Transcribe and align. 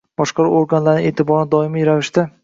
boshqaruv 0.19 0.53
organlarining 0.59 1.09
e’tiborini 1.11 1.51
doimiy 1.51 1.85
ravishda 1.91 2.25